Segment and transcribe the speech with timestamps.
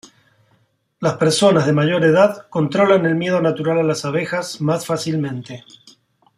[0.99, 5.63] Las personas de mayor edad controlan el miedo natural a las abejas más fácilmente.